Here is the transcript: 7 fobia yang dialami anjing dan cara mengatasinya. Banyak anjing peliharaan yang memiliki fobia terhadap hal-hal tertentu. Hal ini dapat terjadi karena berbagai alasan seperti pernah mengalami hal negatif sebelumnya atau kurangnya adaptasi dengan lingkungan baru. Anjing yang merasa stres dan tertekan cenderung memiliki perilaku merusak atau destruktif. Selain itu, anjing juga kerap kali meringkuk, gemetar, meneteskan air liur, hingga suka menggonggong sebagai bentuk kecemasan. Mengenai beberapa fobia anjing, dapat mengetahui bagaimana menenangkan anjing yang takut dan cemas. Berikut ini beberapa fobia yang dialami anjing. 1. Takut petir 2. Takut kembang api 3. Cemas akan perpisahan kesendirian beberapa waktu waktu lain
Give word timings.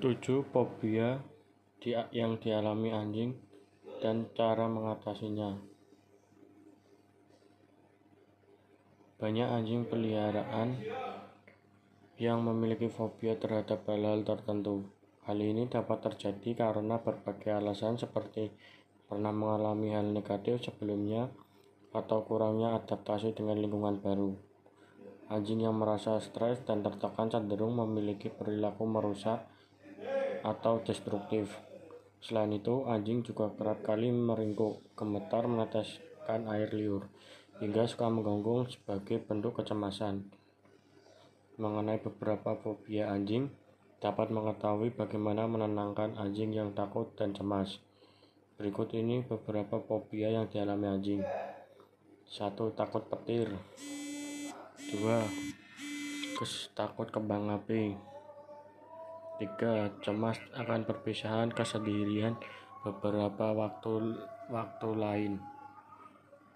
7 0.00 0.40
fobia 0.48 1.20
yang 2.08 2.40
dialami 2.40 2.88
anjing 2.88 3.36
dan 4.00 4.32
cara 4.32 4.64
mengatasinya. 4.64 5.60
Banyak 9.20 9.44
anjing 9.44 9.84
peliharaan 9.84 10.80
yang 12.16 12.40
memiliki 12.40 12.88
fobia 12.88 13.36
terhadap 13.36 13.84
hal-hal 13.92 14.24
tertentu. 14.24 14.88
Hal 15.28 15.36
ini 15.36 15.68
dapat 15.68 16.00
terjadi 16.00 16.56
karena 16.56 16.96
berbagai 16.96 17.60
alasan 17.60 18.00
seperti 18.00 18.48
pernah 19.04 19.36
mengalami 19.36 19.92
hal 19.92 20.16
negatif 20.16 20.64
sebelumnya 20.64 21.28
atau 21.92 22.24
kurangnya 22.24 22.72
adaptasi 22.72 23.36
dengan 23.36 23.60
lingkungan 23.60 24.00
baru. 24.00 24.32
Anjing 25.28 25.60
yang 25.60 25.76
merasa 25.76 26.16
stres 26.24 26.64
dan 26.64 26.80
tertekan 26.80 27.28
cenderung 27.28 27.76
memiliki 27.76 28.32
perilaku 28.32 28.88
merusak 28.88 29.44
atau 30.40 30.80
destruktif. 30.80 31.52
Selain 32.20 32.52
itu, 32.52 32.84
anjing 32.84 33.24
juga 33.24 33.48
kerap 33.56 33.80
kali 33.80 34.12
meringkuk, 34.12 34.84
gemetar, 34.92 35.48
meneteskan 35.48 36.44
air 36.52 36.68
liur, 36.76 37.08
hingga 37.64 37.88
suka 37.88 38.12
menggonggong 38.12 38.68
sebagai 38.68 39.24
bentuk 39.24 39.56
kecemasan. 39.60 40.28
Mengenai 41.56 42.00
beberapa 42.00 42.56
fobia 42.60 43.08
anjing, 43.08 43.48
dapat 44.00 44.32
mengetahui 44.32 44.92
bagaimana 44.96 45.44
menenangkan 45.48 46.16
anjing 46.16 46.52
yang 46.56 46.72
takut 46.72 47.12
dan 47.16 47.36
cemas. 47.36 47.80
Berikut 48.60 48.92
ini 48.92 49.24
beberapa 49.24 49.80
fobia 49.80 50.28
yang 50.32 50.48
dialami 50.48 50.88
anjing. 50.88 51.24
1. 52.28 52.52
Takut 52.76 53.04
petir 53.08 53.48
2. 54.92 54.96
Takut 56.72 57.08
kembang 57.12 57.52
api 57.52 58.09
3. 59.40 60.04
Cemas 60.04 60.36
akan 60.52 60.84
perpisahan 60.84 61.48
kesendirian 61.48 62.36
beberapa 62.84 63.56
waktu 63.56 64.20
waktu 64.52 64.88
lain 64.92 65.40